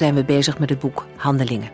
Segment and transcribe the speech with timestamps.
[0.00, 1.70] zijn we bezig met het boek Handelingen.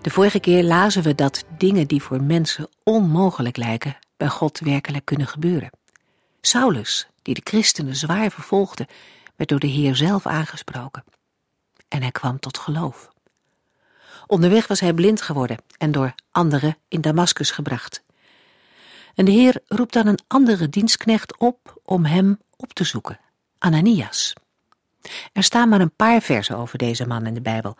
[0.00, 5.04] De vorige keer lazen we dat dingen die voor mensen onmogelijk lijken, bij God werkelijk
[5.04, 5.70] kunnen gebeuren.
[6.40, 8.88] Saulus, die de christenen zwaar vervolgde,
[9.36, 11.04] werd door de Heer zelf aangesproken.
[11.88, 13.12] En hij kwam tot geloof.
[14.26, 18.02] Onderweg was hij blind geworden en door anderen in Damaskus gebracht.
[19.14, 23.20] En de Heer roept dan een andere dienstknecht op om hem op te zoeken,
[23.58, 24.32] Ananias.
[25.32, 27.76] Er staan maar een paar versen over deze man in de Bijbel,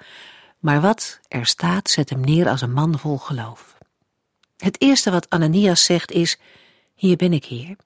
[0.59, 3.79] maar wat er staat zet hem neer als een man vol geloof.
[4.57, 6.39] Het eerste wat Ananias zegt is,
[6.95, 7.77] hier ben ik, Heer.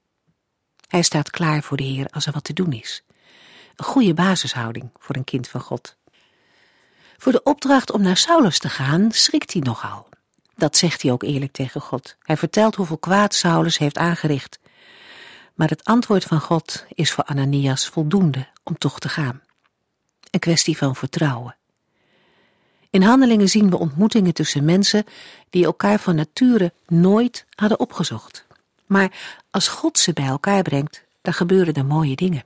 [0.89, 3.03] Hij staat klaar voor de Heer als er wat te doen is.
[3.77, 5.97] Een goede basishouding voor een kind van God.
[7.17, 10.09] Voor de opdracht om naar Saulus te gaan schrikt hij nogal.
[10.57, 12.17] Dat zegt hij ook eerlijk tegen God.
[12.23, 14.59] Hij vertelt hoeveel kwaad Saulus heeft aangericht.
[15.55, 19.43] Maar het antwoord van God is voor Ananias voldoende om toch te gaan.
[20.31, 21.57] Een kwestie van vertrouwen.
[22.91, 25.05] In handelingen zien we ontmoetingen tussen mensen
[25.51, 28.47] die elkaar van nature nooit hadden opgezocht.
[28.87, 29.13] Maar
[29.51, 32.45] als God ze bij elkaar brengt, dan gebeuren er mooie dingen.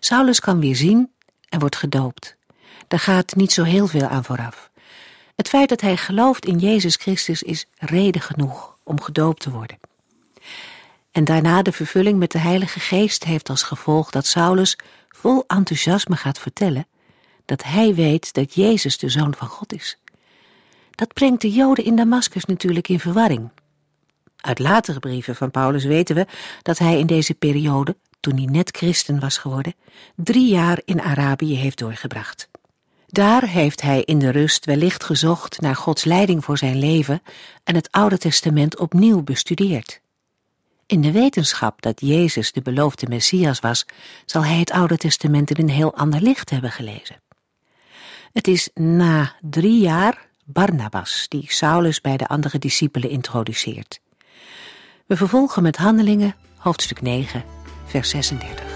[0.00, 1.12] Saulus kan weer zien
[1.48, 2.36] en wordt gedoopt.
[2.88, 4.70] Daar gaat niet zo heel veel aan vooraf.
[5.36, 9.78] Het feit dat hij gelooft in Jezus Christus is reden genoeg om gedoopt te worden.
[11.12, 14.78] En daarna de vervulling met de Heilige Geest heeft als gevolg dat Saulus
[15.08, 16.86] vol enthousiasme gaat vertellen
[17.44, 19.98] dat hij weet dat Jezus de Zoon van God is.
[20.90, 23.50] Dat brengt de Joden in Damascus natuurlijk in verwarring.
[24.36, 26.26] Uit latere brieven van Paulus weten we
[26.62, 29.74] dat hij in deze periode, toen hij net christen was geworden,
[30.16, 32.48] drie jaar in Arabië heeft doorgebracht.
[33.06, 37.22] Daar heeft hij in de rust wellicht gezocht naar Gods leiding voor zijn leven
[37.64, 40.00] en het Oude Testament opnieuw bestudeerd.
[40.92, 43.86] In de wetenschap dat Jezus de beloofde Messias was,
[44.24, 47.22] zal hij het Oude Testament in een heel ander licht hebben gelezen.
[48.32, 54.00] Het is na drie jaar Barnabas die Saulus bij de andere discipelen introduceert.
[55.06, 57.44] We vervolgen met Handelingen, hoofdstuk 9,
[57.84, 58.71] vers 36.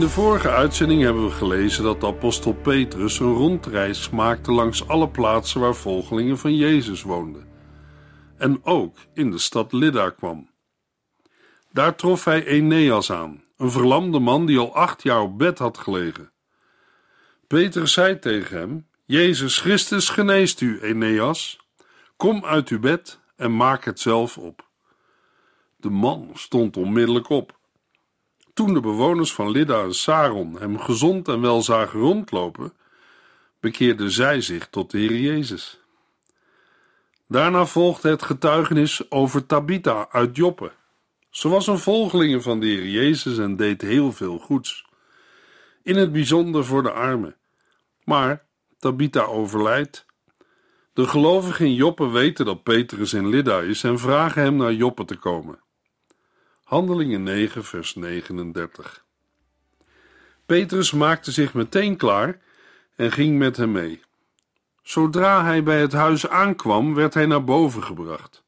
[0.00, 4.88] In de vorige uitzending hebben we gelezen dat de apostel Petrus een rondreis maakte langs
[4.88, 7.48] alle plaatsen waar volgelingen van Jezus woonden.
[8.38, 10.50] En ook in de stad Lydda kwam.
[11.72, 15.78] Daar trof hij Eneas aan, een verlamde man die al acht jaar op bed had
[15.78, 16.32] gelegen.
[17.46, 21.58] Petrus zei tegen hem: Jezus Christus geneest u, Eneas.
[22.16, 24.68] Kom uit uw bed en maak het zelf op.
[25.76, 27.58] De man stond onmiddellijk op.
[28.60, 32.72] Toen de bewoners van Lydda en Saron hem gezond en wel zagen rondlopen,
[33.60, 35.80] bekeerden zij zich tot de Heer Jezus.
[37.28, 40.72] Daarna volgde het getuigenis over Tabitha uit Joppe.
[41.30, 44.84] Ze was een volgelinge van de Heer Jezus en deed heel veel goeds,
[45.82, 47.36] in het bijzonder voor de armen.
[48.04, 48.44] Maar
[48.78, 50.06] Tabitha overlijdt.
[50.92, 55.04] De gelovigen in Joppe weten dat Petrus in Lydda is en vragen hem naar Joppe
[55.04, 55.59] te komen.
[56.70, 59.04] Handelingen 9, vers 39.
[60.46, 62.38] Petrus maakte zich meteen klaar
[62.96, 64.00] en ging met hem mee.
[64.82, 68.44] Zodra hij bij het huis aankwam, werd hij naar boven gebracht.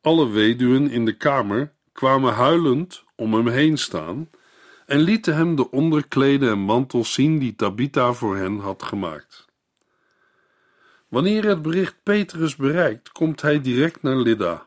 [0.00, 4.30] Alle weduwen in de kamer kwamen huilend om hem heen staan
[4.86, 9.46] en lieten hem de onderkleden en mantels zien die Tabitha voor hen had gemaakt.
[11.08, 14.66] Wanneer het bericht Petrus bereikt, komt hij direct naar Lydda.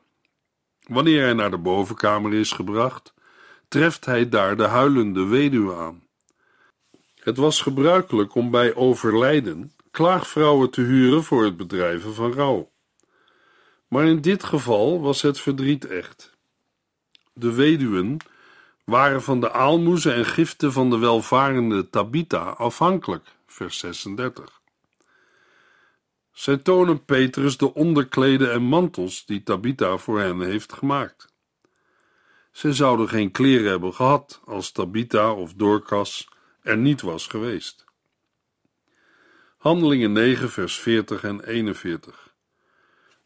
[0.89, 3.13] Wanneer hij naar de bovenkamer is gebracht,
[3.67, 6.03] treft hij daar de huilende weduwe aan.
[7.15, 12.71] Het was gebruikelijk om bij overlijden klaagvrouwen te huren voor het bedrijven van rouw.
[13.87, 16.37] Maar in dit geval was het verdriet echt.
[17.33, 18.17] De weduwen
[18.83, 24.58] waren van de aalmoezen en giften van de welvarende Tabitha afhankelijk, vers 36.
[26.39, 31.33] Zij tonen Petrus de onderkleden en mantels die Tabitha voor hen heeft gemaakt.
[32.51, 36.29] Zij zouden geen kleren hebben gehad als Tabitha of Dorcas
[36.61, 37.85] er niet was geweest.
[39.57, 42.35] Handelingen 9, vers 40 en 41.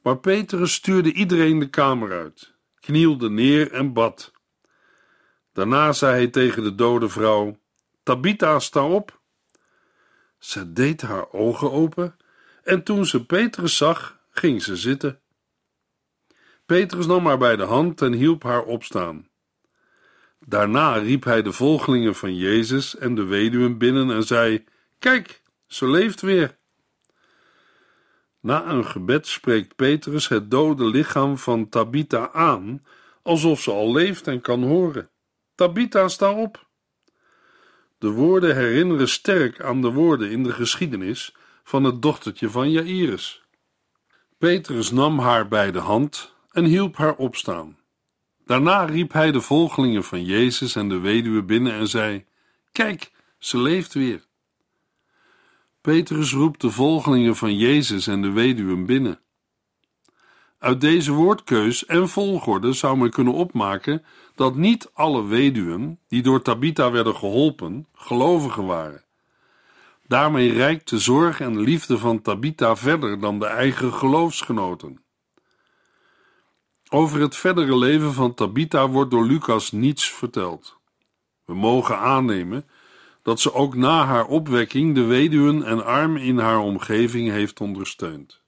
[0.01, 4.31] Maar Petrus stuurde iedereen de kamer uit, knielde neer en bad.
[5.51, 7.59] Daarna zei hij tegen de dode vrouw:
[8.03, 9.21] Tabitha, sta op.
[10.39, 12.15] Ze deed haar ogen open
[12.63, 15.21] en toen ze Petrus zag, ging ze zitten.
[16.65, 19.27] Petrus nam haar bij de hand en hielp haar opstaan.
[20.39, 24.63] Daarna riep hij de volgelingen van Jezus en de weduwen binnen en zei:
[24.99, 26.57] Kijk, ze leeft weer.
[28.39, 32.85] Na een gebed spreekt Petrus het dode lichaam van Tabitha aan,
[33.21, 35.09] alsof ze al leeft en kan horen.
[35.55, 36.67] Tabitha, sta op.
[37.97, 43.41] De woorden herinneren sterk aan de woorden in de geschiedenis van het dochtertje van Jairus.
[44.37, 47.77] Petrus nam haar bij de hand en hielp haar opstaan.
[48.45, 52.25] Daarna riep hij de volgelingen van Jezus en de weduwe binnen en zei:
[52.71, 54.25] Kijk, ze leeft weer.
[55.81, 59.19] Petrus roept de volgelingen van Jezus en de weduwen binnen.
[60.57, 64.05] Uit deze woordkeus en volgorde zou men kunnen opmaken
[64.35, 69.02] dat niet alle weduwen die door Tabitha werden geholpen, gelovigen waren.
[70.07, 75.03] Daarmee reikt de zorg en liefde van Tabitha verder dan de eigen geloofsgenoten.
[76.89, 80.77] Over het verdere leven van Tabitha wordt door Lucas niets verteld.
[81.45, 82.67] We mogen aannemen
[83.21, 88.41] dat ze ook na haar opwekking de weduwen en armen in haar omgeving heeft ondersteund.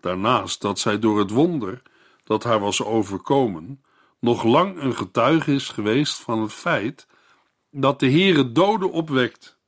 [0.00, 1.82] Daarnaast dat zij door het wonder
[2.24, 3.82] dat haar was overkomen,
[4.18, 7.06] nog lang een getuige is geweest van het feit
[7.70, 9.58] dat de Heere doden opwekt,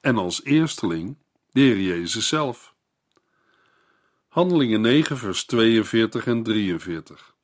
[0.00, 1.16] en als eersteling
[1.50, 2.74] de Heer Jezus zelf.
[4.28, 7.34] Handelingen 9, vers 42 en 43.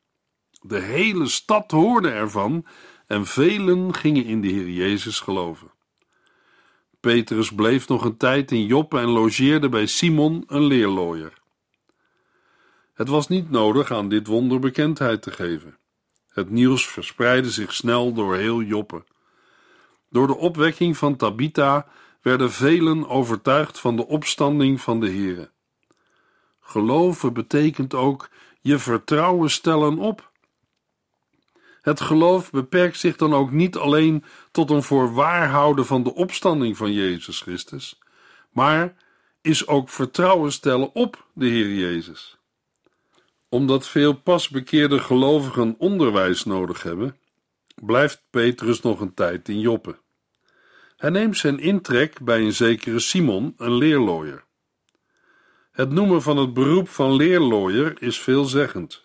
[0.61, 2.67] De hele stad hoorde ervan
[3.06, 5.70] en velen gingen in de Heer Jezus geloven.
[7.00, 11.32] Petrus bleef nog een tijd in Joppe en logeerde bij Simon, een leerlooier.
[12.94, 15.79] Het was niet nodig aan dit wonder bekendheid te geven.
[16.29, 19.05] Het nieuws verspreidde zich snel door heel Joppe.
[20.11, 21.88] Door de opwekking van Tabitha
[22.26, 25.50] werden velen overtuigd van de opstanding van de Here.
[26.61, 28.28] Geloven betekent ook
[28.61, 30.31] je vertrouwen stellen op.
[31.82, 36.93] Het geloof beperkt zich dan ook niet alleen tot een voorwaarhouden van de opstanding van
[36.93, 37.99] Jezus Christus,
[38.50, 38.94] maar
[39.40, 42.38] is ook vertrouwen stellen op de Heer Jezus.
[43.49, 47.17] Omdat veel pasbekeerde gelovigen onderwijs nodig hebben,
[47.75, 50.05] blijft Petrus nog een tijd in Joppe.
[50.96, 54.44] Hij neemt zijn intrek bij een zekere Simon, een leerlooier.
[55.72, 59.02] Het noemen van het beroep van leerlooier is veelzeggend.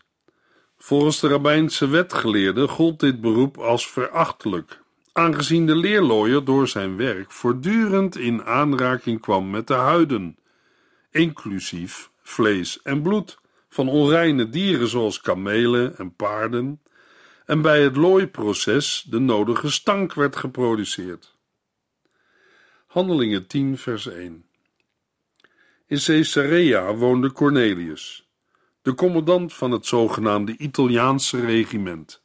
[0.78, 4.82] Volgens de rabbijnse wetgeleerden gold dit beroep als verachtelijk,
[5.14, 10.38] aangezien de leerlooier door zijn werk voortdurend in aanraking kwam met de huiden,
[11.10, 13.40] inclusief vlees en bloed
[13.70, 16.82] van onreine dieren zoals kamelen en paarden,
[17.46, 21.31] en bij het looiproces de nodige stank werd geproduceerd.
[22.92, 24.46] Handelingen 10, vers 1.
[25.88, 28.30] In Caesarea woonde Cornelius,
[28.82, 32.24] de commandant van het zogenaamde Italiaanse regiment.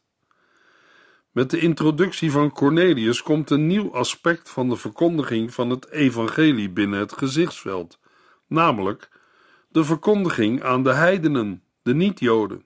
[1.31, 6.71] Met de introductie van Cornelius komt een nieuw aspect van de verkondiging van het evangelie
[6.71, 7.99] binnen het gezichtsveld,
[8.47, 9.09] namelijk
[9.69, 12.65] de verkondiging aan de heidenen, de niet-Joden.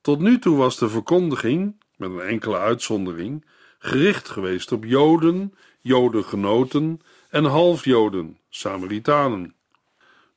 [0.00, 3.44] Tot nu toe was de verkondiging, met een enkele uitzondering,
[3.86, 7.00] gericht geweest op Joden, Jodengenoten
[7.30, 9.54] en halfjoden, Samaritanen.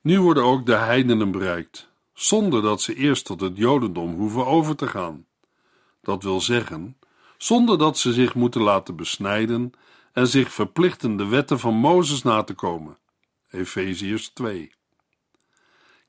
[0.01, 4.75] Nu worden ook de heidenen bereikt, zonder dat ze eerst tot het Jodendom hoeven over
[4.75, 5.25] te gaan.
[6.01, 6.97] Dat wil zeggen,
[7.37, 9.71] zonder dat ze zich moeten laten besnijden
[10.13, 12.97] en zich verplichten de wetten van Mozes na te komen.
[13.51, 14.71] Efeziërs 2.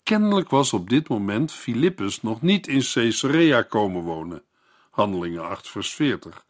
[0.02, 4.42] Kennelijk was op dit moment Filippus nog niet in Caesarea komen wonen.
[4.90, 6.48] Handelingen 8 vers 40.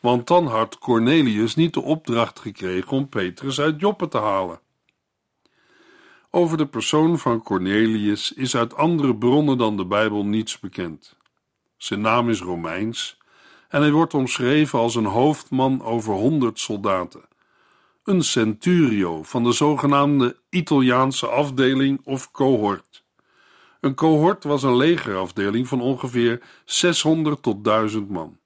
[0.00, 4.60] Want dan had Cornelius niet de opdracht gekregen om Petrus uit Joppe te halen.
[6.30, 11.16] Over de persoon van Cornelius is uit andere bronnen dan de Bijbel niets bekend.
[11.76, 13.18] Zijn naam is Romeins
[13.68, 17.22] en hij wordt omschreven als een hoofdman over honderd soldaten.
[18.04, 23.04] Een centurio van de zogenaamde Italiaanse afdeling of cohort.
[23.80, 28.37] Een cohort was een legerafdeling van ongeveer 600 tot 1000 man.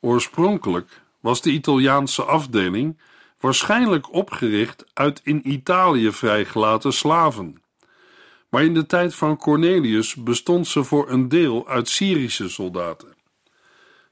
[0.00, 3.00] Oorspronkelijk was de Italiaanse afdeling
[3.40, 7.62] waarschijnlijk opgericht uit in Italië vrijgelaten slaven.
[8.48, 13.14] Maar in de tijd van Cornelius bestond ze voor een deel uit Syrische soldaten.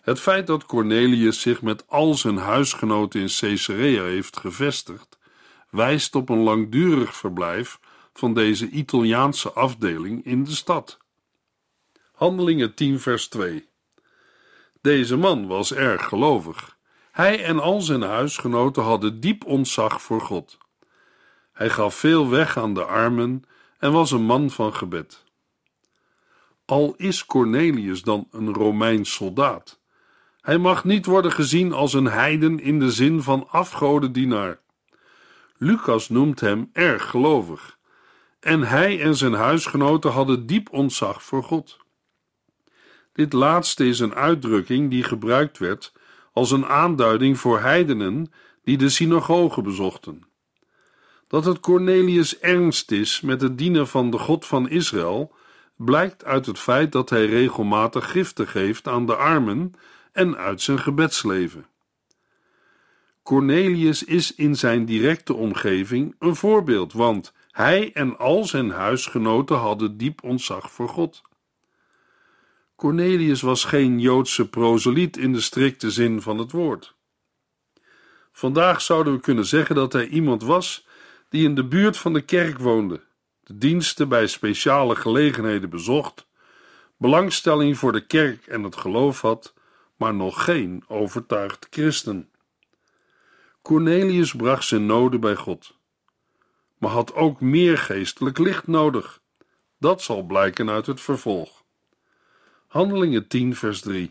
[0.00, 5.18] Het feit dat Cornelius zich met al zijn huisgenoten in Caesarea heeft gevestigd,
[5.70, 7.78] wijst op een langdurig verblijf
[8.12, 10.98] van deze Italiaanse afdeling in de stad.
[12.12, 13.67] Handelingen 10, vers 2.
[14.80, 16.76] Deze man was erg gelovig.
[17.12, 20.58] Hij en al zijn huisgenoten hadden diep ontzag voor God.
[21.52, 23.42] Hij gaf veel weg aan de armen
[23.78, 25.24] en was een man van gebed.
[26.64, 29.78] Al is Cornelius dan een Romeins soldaat,
[30.48, 34.60] hij mag niet worden gezien als een heiden in de zin van afgodendienaar.
[35.56, 37.78] Lucas noemt hem erg gelovig,
[38.40, 41.78] en hij en zijn huisgenoten hadden diep ontzag voor God.
[43.18, 45.92] Dit laatste is een uitdrukking die gebruikt werd
[46.32, 48.32] als een aanduiding voor heidenen
[48.64, 50.22] die de synagoge bezochten.
[51.28, 55.34] Dat het Cornelius ernst is met het dienen van de God van Israël,
[55.76, 59.72] blijkt uit het feit dat hij regelmatig giften geeft aan de armen
[60.12, 61.66] en uit zijn gebedsleven.
[63.22, 69.96] Cornelius is in zijn directe omgeving een voorbeeld, want hij en al zijn huisgenoten hadden
[69.96, 71.26] diep ontzag voor God.
[72.78, 76.94] Cornelius was geen Joodse proseliet in de strikte zin van het woord.
[78.32, 80.86] Vandaag zouden we kunnen zeggen dat hij iemand was
[81.28, 83.00] die in de buurt van de kerk woonde,
[83.40, 86.26] de diensten bij speciale gelegenheden bezocht,
[86.96, 89.54] belangstelling voor de kerk en het geloof had,
[89.96, 92.30] maar nog geen overtuigd christen.
[93.62, 95.74] Cornelius bracht zijn noden bij God,
[96.78, 99.20] maar had ook meer geestelijk licht nodig.
[99.78, 101.57] Dat zal blijken uit het vervolg.
[102.68, 104.10] Handelingen 10, vers 3.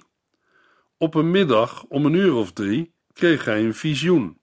[0.98, 4.40] Op een middag om een uur of drie kreeg hij een visioen.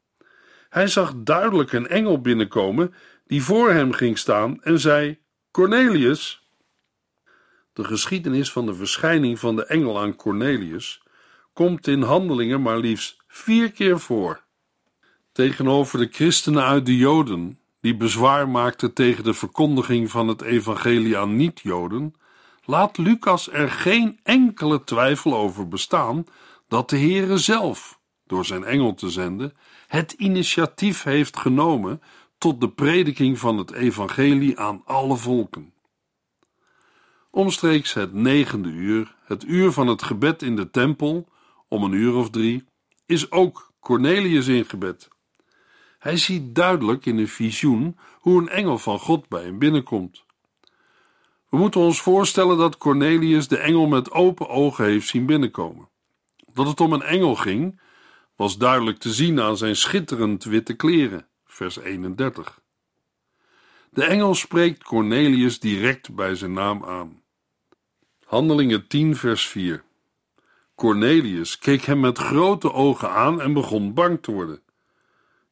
[0.68, 2.94] Hij zag duidelijk een engel binnenkomen
[3.26, 5.18] die voor hem ging staan en zei:
[5.50, 6.49] Cornelius.
[7.73, 11.02] De geschiedenis van de verschijning van de engel aan Cornelius
[11.52, 14.42] komt in handelingen maar liefst vier keer voor.
[15.33, 21.18] Tegenover de christenen uit de Joden, die bezwaar maakten tegen de verkondiging van het evangelie
[21.18, 22.14] aan niet-Joden,
[22.64, 26.25] laat Lucas er geen enkele twijfel over bestaan
[26.68, 29.56] dat de Heere zelf, door zijn engel te zenden,
[29.87, 32.02] het initiatief heeft genomen
[32.38, 35.73] tot de prediking van het evangelie aan alle volken.
[37.30, 41.28] Omstreeks het negende uur, het uur van het gebed in de tempel,
[41.68, 42.64] om een uur of drie,
[43.06, 45.09] is ook Cornelius in gebed.
[45.99, 50.24] Hij ziet duidelijk in een visioen hoe een engel van God bij hem binnenkomt.
[51.54, 55.88] We moeten ons voorstellen dat Cornelius de engel met open ogen heeft zien binnenkomen.
[56.52, 57.80] Dat het om een engel ging,
[58.37, 62.61] was duidelijk te zien aan zijn schitterend witte kleren, vers 31.
[63.90, 67.23] De engel spreekt Cornelius direct bij zijn naam aan.
[68.25, 69.84] Handelingen 10, vers 4.
[70.75, 74.62] Cornelius keek hem met grote ogen aan en begon bang te worden.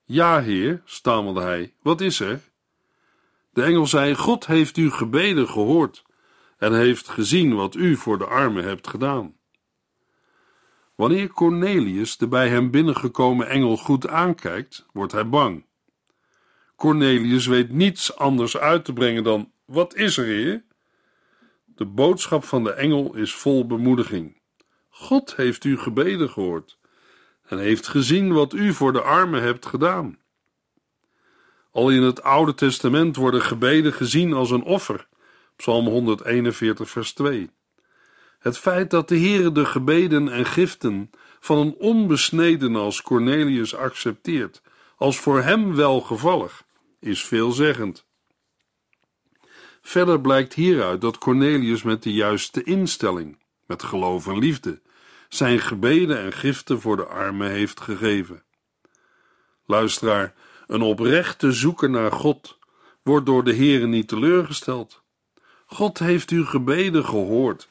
[0.05, 2.52] Ja, heer, stamelde hij, wat is er?
[3.53, 6.05] De engel zei: God heeft uw gebeden gehoord
[6.57, 9.37] en heeft gezien wat u voor de armen hebt gedaan.
[10.95, 15.67] Wanneer Cornelius de bij hem binnengekomen engel goed aankijkt, wordt hij bang.
[16.77, 20.65] Cornelius weet niets anders uit te brengen dan: Wat is er, heer?
[21.65, 24.41] De boodschap van de engel is vol bemoediging.
[24.89, 26.79] God heeft uw gebeden gehoord
[27.43, 30.19] en heeft gezien wat u voor de armen hebt gedaan.
[31.73, 35.07] Al in het Oude Testament worden gebeden gezien als een offer.
[35.57, 37.51] Psalm 141, vers 2.
[38.39, 41.11] Het feit dat de Heere de gebeden en giften
[41.41, 44.63] van een onbesneden als Cornelius accepteert,
[44.97, 46.65] als voor hem welgevallig,
[47.01, 48.07] is veelzeggend.
[49.83, 54.81] Verder blijkt hieruit dat Cornelius met de juiste instelling, met geloof en liefde,
[55.29, 58.43] zijn gebeden en giften voor de armen heeft gegeven.
[59.67, 60.35] Luisteraar,
[60.73, 62.59] een oprechte zoeker naar God
[63.03, 65.03] wordt door de Heere niet teleurgesteld.
[65.67, 67.69] God heeft uw gebeden gehoord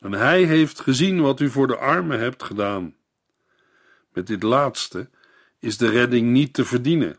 [0.00, 2.94] en Hij heeft gezien wat u voor de armen hebt gedaan.
[4.12, 5.10] Met dit laatste
[5.58, 7.18] is de redding niet te verdienen,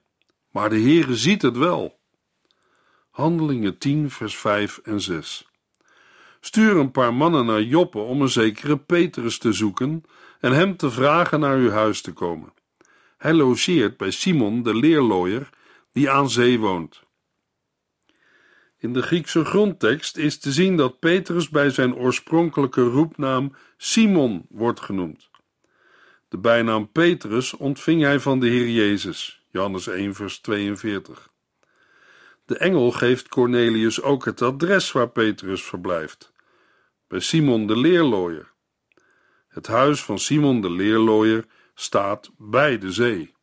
[0.51, 1.99] maar de Heere ziet het wel.
[3.09, 5.47] Handelingen 10, vers 5 en 6.
[6.39, 10.03] Stuur een paar mannen naar Joppe om een zekere Petrus te zoeken
[10.39, 12.53] en hem te vragen naar uw huis te komen.
[13.23, 15.49] Hij logeert bij Simon de leerlooier,
[15.91, 17.03] die aan zee woont.
[18.77, 24.79] In de Griekse grondtekst is te zien dat Petrus bij zijn oorspronkelijke roepnaam Simon wordt
[24.79, 25.29] genoemd.
[26.29, 31.29] De bijnaam Petrus ontving hij van de Heer Jezus, Johannes 1, vers 42.
[32.45, 36.33] De engel geeft Cornelius ook het adres waar Petrus verblijft,
[37.07, 38.51] bij Simon de leerlooier.
[39.47, 43.33] Het huis van Simon de leerlooier staat bij de zee.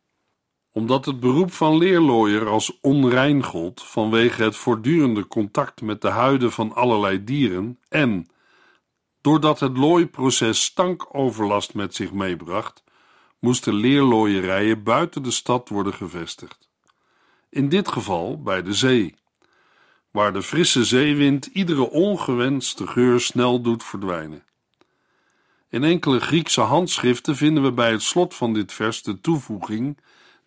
[0.71, 6.51] Omdat het beroep van leerlooier als onrein gold vanwege het voortdurende contact met de huiden
[6.51, 8.27] van allerlei dieren en
[9.21, 12.83] doordat het looiproces stankoverlast met zich meebracht,
[13.39, 16.69] moesten leerlooierijen buiten de stad worden gevestigd.
[17.49, 19.15] In dit geval bij de zee,
[20.11, 24.43] waar de frisse zeewind iedere ongewenste geur snel doet verdwijnen.
[25.71, 29.97] In enkele Griekse handschriften vinden we bij het slot van dit vers de toevoeging: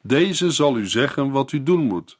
[0.02, 2.16] Deze zal u zeggen wat u doen moet.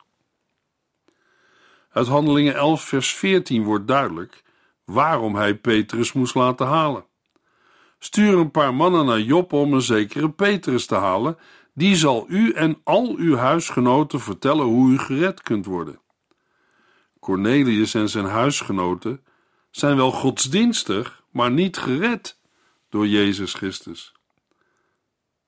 [1.91, 4.43] Uit Handelingen 11, vers 14 wordt duidelijk
[4.85, 7.05] waarom hij Petrus moest laten halen.
[7.99, 11.39] Stuur een paar mannen naar Joppe om een zekere Petrus te halen.
[11.75, 16.01] Die zal u en al uw huisgenoten vertellen hoe u gered kunt worden.
[17.21, 19.25] Cornelius en zijn huisgenoten
[19.71, 22.43] zijn wel godsdienstig, maar niet gered
[22.95, 24.13] door Jezus Christus.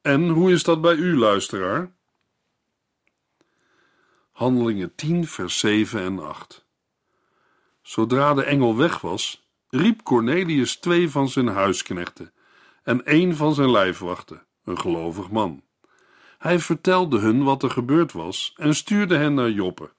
[0.02, 1.92] En hoe is dat bij u, luisteraar?
[4.32, 6.66] Handelingen 10, vers 7 en 8.
[7.82, 12.32] Zodra de engel weg was, riep Cornelius twee van zijn huisknechten
[12.82, 15.62] en een van zijn lijfwachten, een gelovig man.
[16.38, 19.90] Hij vertelde hun wat er gebeurd was en stuurde hen naar Joppe.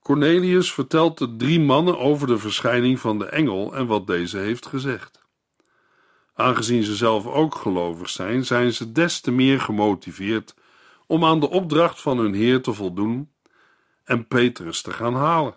[0.00, 4.66] Cornelius vertelt de drie mannen over de verschijning van de engel en wat deze heeft
[4.66, 5.17] gezegd.
[6.38, 10.54] Aangezien ze zelf ook gelovig zijn, zijn ze des te meer gemotiveerd
[11.06, 13.32] om aan de opdracht van hun Heer te voldoen
[14.04, 15.56] en Petrus te gaan halen.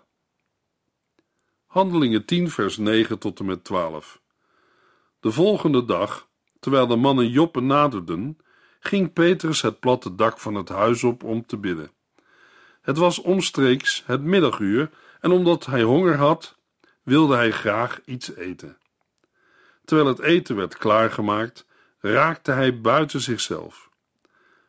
[1.66, 4.20] Handelingen 10, vers 9 tot en met 12.
[5.20, 6.28] De volgende dag,
[6.60, 8.38] terwijl de mannen Joppe naderden,
[8.80, 11.90] ging Petrus het platte dak van het huis op om te bidden.
[12.80, 14.90] Het was omstreeks het middaguur
[15.20, 16.56] en omdat hij honger had,
[17.02, 18.76] wilde hij graag iets eten.
[19.92, 21.66] Terwijl het eten werd klaargemaakt,
[22.00, 23.90] raakte hij buiten zichzelf.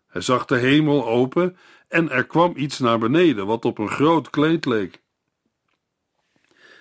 [0.07, 1.57] Hij zag de hemel open
[1.87, 5.01] en er kwam iets naar beneden wat op een groot kleed leek.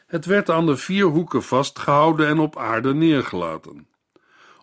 [0.06, 3.88] Het werd aan de vier hoeken vastgehouden en op aarde neergelaten.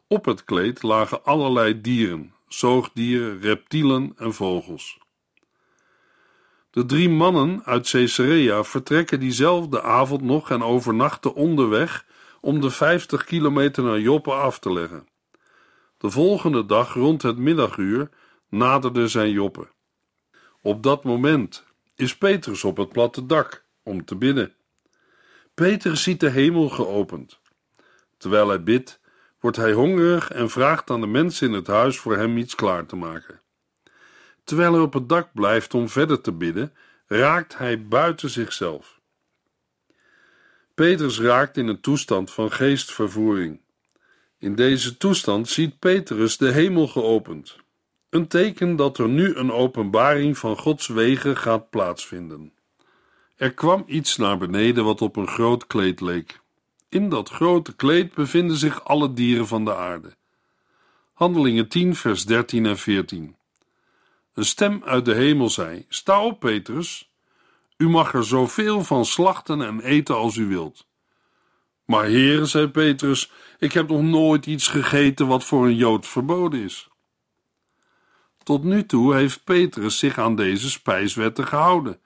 [0.07, 4.97] Op het kleed lagen allerlei dieren, zoogdieren, reptielen en vogels.
[6.71, 12.07] De drie mannen uit Caesarea vertrekken diezelfde avond nog en overnachten onderweg
[12.41, 15.07] om de vijftig kilometer naar Joppe af te leggen.
[15.97, 18.09] De volgende dag rond het middaguur
[18.49, 19.67] naderde zijn Joppe.
[20.61, 21.63] Op dat moment
[21.95, 24.53] is Petrus op het platte dak om te bidden.
[25.53, 27.39] Petrus ziet de hemel geopend.
[28.17, 28.99] Terwijl hij bidt,
[29.39, 32.85] wordt hij hongerig en vraagt aan de mensen in het huis voor hem iets klaar
[32.85, 33.41] te maken.
[34.43, 36.73] Terwijl hij op het dak blijft om verder te bidden,
[37.07, 38.98] raakt hij buiten zichzelf.
[40.79, 43.59] Petrus raakt in een toestand van geestvervoering.
[44.37, 47.55] In deze toestand ziet Petrus de hemel geopend,
[48.09, 52.53] een teken dat er nu een openbaring van Gods wegen gaat plaatsvinden.
[53.35, 56.39] Er kwam iets naar beneden wat op een groot kleed leek.
[56.89, 60.15] In dat grote kleed bevinden zich alle dieren van de aarde.
[61.13, 63.35] Handelingen 10, vers 13 en 14.
[64.33, 67.08] Een stem uit de hemel zei: Sta op, Petrus.
[67.81, 70.87] U mag er zoveel van slachten en eten als u wilt.
[71.85, 76.63] Maar heren, zei Petrus, ik heb nog nooit iets gegeten wat voor een Jood verboden
[76.63, 76.89] is.
[78.43, 81.99] Tot nu toe heeft Petrus zich aan deze spijswetten gehouden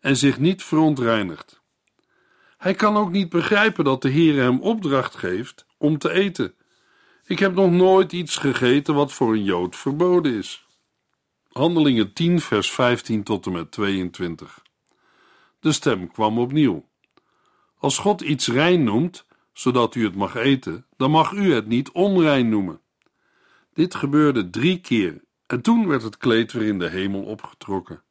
[0.00, 1.62] en zich niet verontreinigd.
[2.56, 6.54] Hij kan ook niet begrijpen dat de Heer hem opdracht geeft om te eten.
[7.24, 10.66] Ik heb nog nooit iets gegeten wat voor een Jood verboden is.
[11.48, 14.66] Handelingen 10, vers 15 tot en met 22.
[15.68, 16.88] De stem kwam opnieuw.
[17.78, 21.90] Als God iets rein noemt, zodat u het mag eten, dan mag u het niet
[21.90, 22.80] onrein noemen.
[23.72, 28.02] Dit gebeurde drie keer en toen werd het kleed weer in de hemel opgetrokken.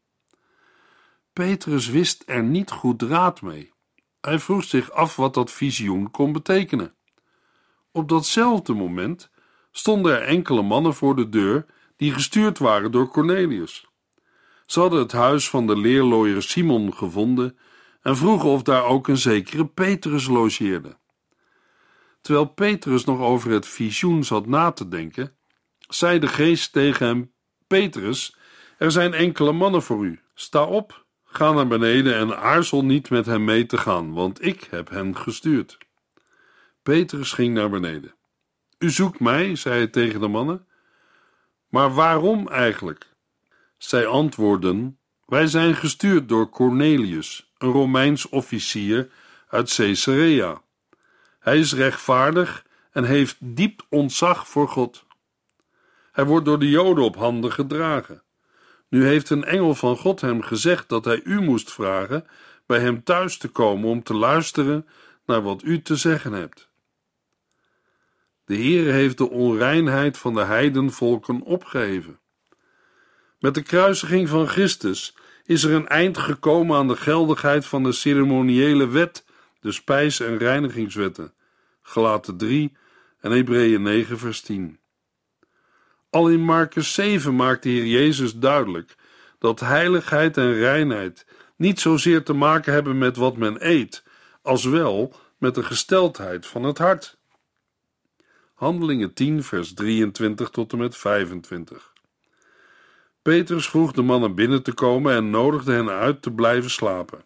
[1.34, 3.74] Petrus wist er niet goed raad mee.
[4.22, 6.96] Hij vroeg zich af wat dat visioen kon betekenen.
[7.92, 9.30] Op datzelfde moment
[9.72, 11.66] stonden er enkele mannen voor de deur
[11.96, 13.88] die gestuurd waren door Cornelius.
[14.68, 17.58] Ze hadden het huis van de leerlooier Simon gevonden
[18.02, 20.98] en vroegen of daar ook een zekere Petrus logeerde.
[22.22, 25.38] Terwijl Petrus nog over het visioen zat na te denken,
[25.80, 27.34] zei de geest tegen hem:
[27.68, 28.38] Petrus,
[28.78, 30.20] er zijn enkele mannen voor u.
[30.34, 34.68] Sta op Ga naar beneden en aarzel niet met hem mee te gaan, want ik
[34.70, 35.78] heb hen gestuurd.
[36.84, 38.16] Petrus ging naar beneden.
[38.78, 40.68] U zoekt mij, zei hij tegen de mannen.
[41.70, 43.16] Maar waarom eigenlijk?
[43.78, 49.10] Zij antwoordden: Wij zijn gestuurd door Cornelius, een Romeins officier
[49.48, 50.62] uit Caesarea.
[51.40, 55.06] Hij is rechtvaardig en heeft diep ontzag voor God.
[56.12, 58.24] Hij wordt door de Joden op handen gedragen.
[58.90, 62.28] Nu heeft een engel van God hem gezegd dat hij u moest vragen
[62.66, 64.88] bij hem thuis te komen om te luisteren
[65.26, 66.70] naar wat u te zeggen hebt.
[68.46, 72.20] De Heer heeft de onreinheid van de heidenvolken opgeheven.
[73.40, 77.92] Met de kruisiging van Christus is er een eind gekomen aan de geldigheid van de
[77.92, 79.26] ceremoniële wet,
[79.60, 81.34] de spijs- en reinigingswetten.
[81.82, 82.78] Gelaten 3
[83.20, 84.80] en Hebreeën 9 vers 10.
[86.10, 88.96] Al in Marcus 7 maakt de Heer Jezus duidelijk
[89.40, 94.04] dat heiligheid en reinheid niet zozeer te maken hebben met wat men eet,
[94.42, 97.18] als wel met de gesteldheid van het hart.
[98.54, 101.96] Handelingen 10, vers 23 tot en met 25.
[103.28, 107.24] Petrus vroeg de mannen binnen te komen en nodigde hen uit te blijven slapen.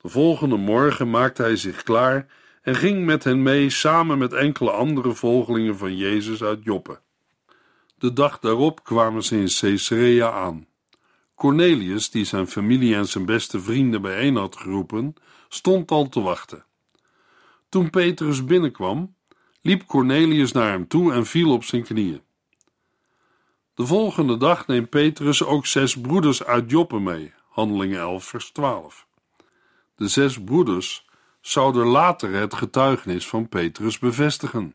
[0.00, 2.26] De volgende morgen maakte hij zich klaar
[2.62, 7.00] en ging met hen mee samen met enkele andere volgelingen van Jezus uit Joppe.
[7.98, 10.66] De dag daarop kwamen ze in Caesarea aan.
[11.34, 15.14] Cornelius, die zijn familie en zijn beste vrienden bijeen had geroepen,
[15.48, 16.64] stond al te wachten.
[17.68, 19.14] Toen Petrus binnenkwam,
[19.60, 22.22] liep Cornelius naar hem toe en viel op zijn knieën.
[23.74, 29.06] De volgende dag neemt Petrus ook zes broeders uit Joppe mee, Handelingen 11, vers 12.
[29.96, 31.06] De zes broeders
[31.40, 34.74] zouden later het getuigenis van Petrus bevestigen.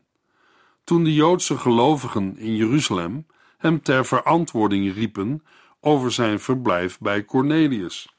[0.84, 3.26] Toen de Joodse gelovigen in Jeruzalem
[3.58, 5.42] hem ter verantwoording riepen
[5.80, 8.16] over zijn verblijf bij Cornelius.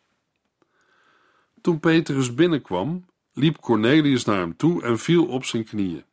[1.62, 6.04] Toen Petrus binnenkwam, liep Cornelius naar hem toe en viel op zijn knieën.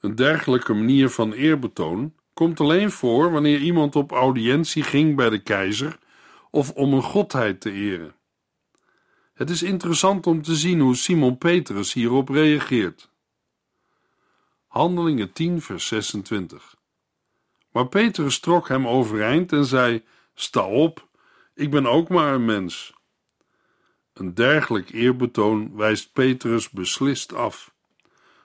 [0.00, 5.42] Een dergelijke manier van eerbetoon komt alleen voor wanneer iemand op audiëntie ging bij de
[5.42, 5.98] keizer
[6.50, 8.14] of om een godheid te eren.
[9.34, 13.10] Het is interessant om te zien hoe Simon Petrus hierop reageert.
[14.66, 16.76] Handelingen 10, vers 26.
[17.72, 21.08] Maar Petrus trok hem overeind en zei: Sta op,
[21.54, 22.92] ik ben ook maar een mens.
[24.12, 27.74] Een dergelijk eerbetoon wijst Petrus beslist af.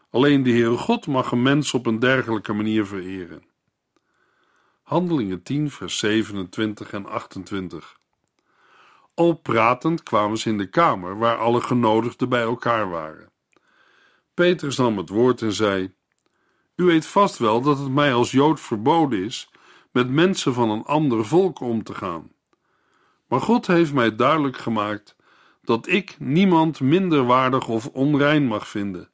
[0.09, 3.48] Alleen de Heere God mag een mens op een dergelijke manier vereren.
[4.89, 7.99] Handelingen 10, vers 27 en 28.
[9.13, 13.31] Al pratend kwamen ze in de kamer waar alle genodigden bij elkaar waren.
[14.33, 15.93] Petrus nam het woord en zei:
[16.75, 19.49] U weet vast wel dat het mij als Jood verboden is
[19.91, 22.31] met mensen van een ander volk om te gaan.
[23.27, 25.15] Maar God heeft mij duidelijk gemaakt
[25.61, 29.09] dat ik niemand minder waardig of onrein mag vinden.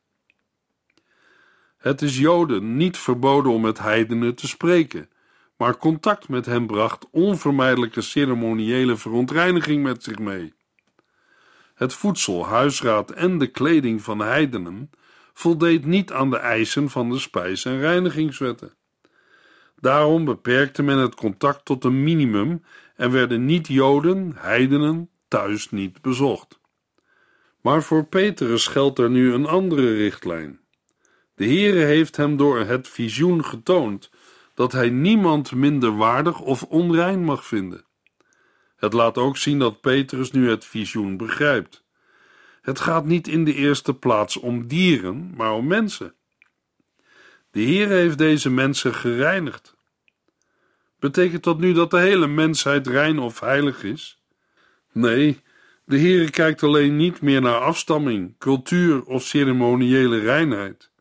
[1.78, 5.10] Het is Joden niet verboden om met heidenen te spreken,
[5.58, 10.54] maar contact met hen bracht onvermijdelijke ceremoniële verontreiniging met zich mee.
[11.76, 14.90] Het voedsel, huisraad en de kleding van heidenen
[15.34, 18.74] voldeed niet aan de eisen van de spijs- en reinigingswetten.
[19.80, 22.64] Daarom beperkte men het contact tot een minimum
[22.96, 26.60] en werden niet-Joden, heidenen, thuis niet bezocht.
[27.62, 30.60] Maar voor Petrus geldt er nu een andere richtlijn.
[31.36, 34.10] De Heere heeft hem door het visioen getoond
[34.56, 37.86] dat hij niemand minder waardig of onrein mag vinden.
[38.76, 41.84] Het laat ook zien dat Petrus nu het visioen begrijpt.
[42.62, 46.14] Het gaat niet in de eerste plaats om dieren, maar om mensen.
[47.52, 49.76] De Heer heeft deze mensen gereinigd.
[51.00, 54.22] Betekent dat nu dat de hele mensheid rein of heilig is?
[54.92, 55.42] Nee,
[55.86, 60.92] de Heer kijkt alleen niet meer naar afstamming, cultuur of ceremoniële reinheid.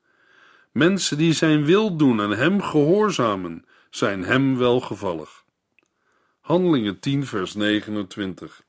[0.75, 5.45] Mensen die zijn wil doen en hem gehoorzamen, zijn hem welgevallig.
[6.41, 8.63] Handelingen 10, vers 29.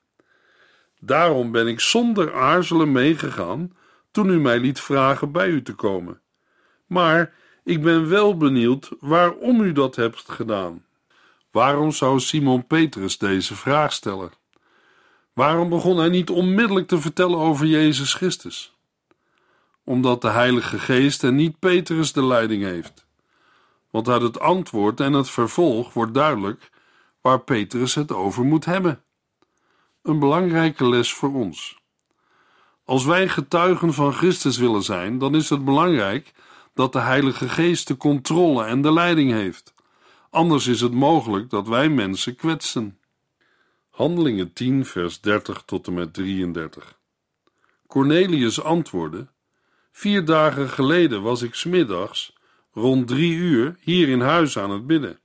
[0.99, 3.77] Daarom ben ik zonder aarzelen meegegaan
[4.11, 6.21] toen u mij liet vragen bij u te komen.
[6.85, 10.85] Maar ik ben wel benieuwd waarom u dat hebt gedaan.
[11.51, 14.31] Waarom zou Simon Petrus deze vraag stellen?
[15.33, 18.74] Waarom begon hij niet onmiddellijk te vertellen over Jezus Christus?
[19.85, 23.05] Omdat de Heilige Geest en niet Petrus de leiding heeft.
[23.89, 26.69] Want uit het antwoord en het vervolg wordt duidelijk
[27.21, 29.03] waar Petrus het over moet hebben.
[30.01, 31.79] Een belangrijke les voor ons.
[32.83, 36.33] Als wij getuigen van Christus willen zijn, dan is het belangrijk
[36.73, 39.73] dat de Heilige Geest de controle en de leiding heeft.
[40.29, 42.99] Anders is het mogelijk dat wij mensen kwetsen.
[43.89, 46.99] Handelingen 10, vers 30 tot en met 33.
[47.87, 49.27] Cornelius antwoordde:
[49.97, 52.35] Vier dagen geleden was ik smiddags,
[52.71, 55.19] rond drie uur, hier in huis aan het bidden.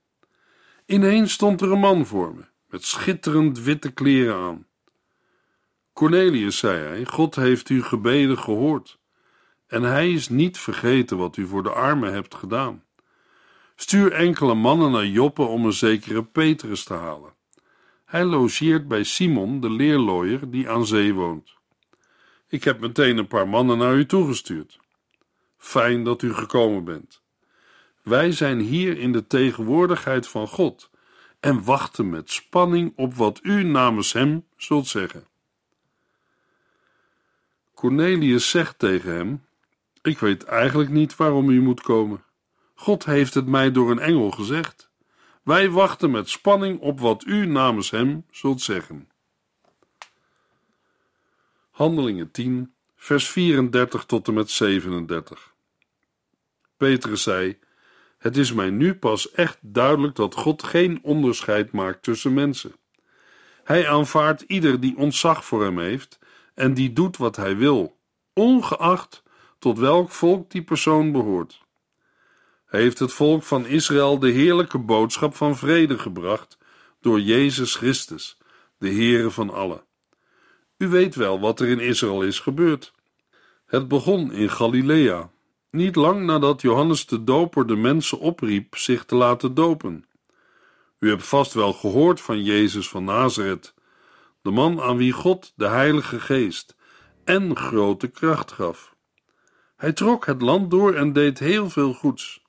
[0.87, 4.67] Ineens stond er een man voor me, met schitterend witte kleren aan.
[5.93, 8.99] Cornelius, zei hij, God heeft uw gebeden gehoord,
[9.67, 12.85] en hij is niet vergeten wat u voor de armen hebt gedaan.
[13.77, 17.35] Stuur enkele mannen naar Joppe om een zekere Petrus te halen.
[18.05, 21.60] Hij logeert bij Simon, de leerlooier, die aan zee woont.
[22.51, 24.79] Ik heb meteen een paar mannen naar u toegestuurd.
[25.57, 27.23] Fijn dat u gekomen bent.
[28.03, 30.91] Wij zijn hier in de tegenwoordigheid van God
[31.41, 35.27] en wachten met spanning op wat u namens hem zult zeggen.
[37.75, 39.45] Cornelius zegt tegen hem:
[40.03, 42.25] Ik weet eigenlijk niet waarom u moet komen.
[42.75, 44.91] God heeft het mij door een engel gezegd.
[45.43, 49.10] Wij wachten met spanning op wat u namens hem zult zeggen.
[51.81, 55.55] Handelingen 10, vers 34 tot en met 37.
[56.77, 57.59] Petrus zei:
[58.19, 62.73] Het is mij nu pas echt duidelijk dat God geen onderscheid maakt tussen mensen.
[63.64, 66.19] Hij aanvaardt ieder die ontzag voor hem heeft
[66.55, 67.99] en die doet wat hij wil,
[68.33, 69.23] ongeacht
[69.59, 71.62] tot welk volk die persoon behoort.
[72.66, 76.59] Hij heeft het volk van Israël de heerlijke boodschap van vrede gebracht
[77.01, 78.38] door Jezus Christus,
[78.79, 79.88] de Heere van allen.
[80.81, 82.93] U weet wel wat er in Israël is gebeurd.
[83.66, 85.31] Het begon in Galilea,
[85.71, 90.05] niet lang nadat Johannes de Doper de mensen opriep zich te laten dopen.
[90.99, 93.75] U hebt vast wel gehoord van Jezus van Nazareth,
[94.43, 96.77] de man aan wie God de Heilige Geest
[97.25, 98.95] en grote kracht gaf.
[99.77, 102.43] Hij trok het land door en deed heel veel goeds.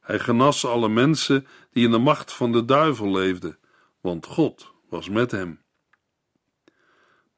[0.00, 3.58] Hij genas alle mensen die in de macht van de duivel leefden,
[4.00, 5.61] want God was met hem.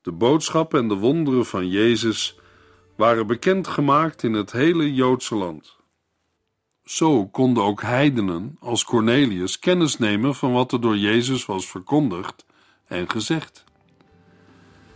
[0.05, 2.39] De boodschap en de wonderen van Jezus
[2.97, 5.77] waren bekendgemaakt in het hele Joodse land.
[6.83, 12.47] Zo konden ook heidenen als Cornelius kennis nemen van wat er door Jezus was verkondigd
[12.87, 13.65] en gezegd.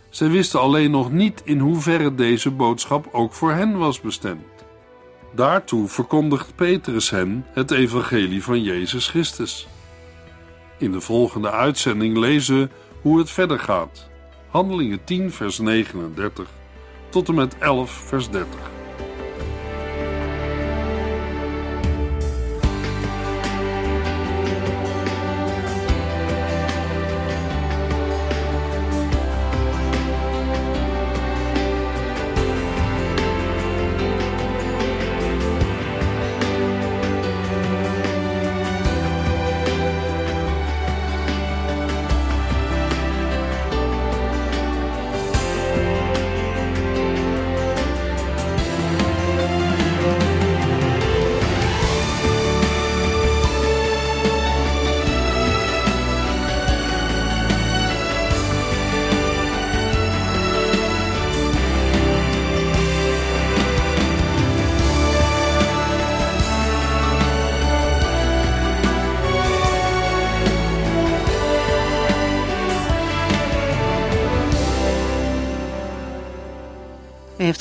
[0.09, 4.65] Zij wisten alleen nog niet in hoeverre deze boodschap ook voor hen was bestemd.
[5.35, 9.67] Daartoe verkondigt Petrus hen het evangelie van Jezus Christus.
[10.77, 12.69] In de volgende uitzending lezen we
[13.01, 14.08] hoe het verder gaat.
[14.49, 16.47] Handelingen 10, vers 39
[17.09, 18.78] tot en met 11, vers 30.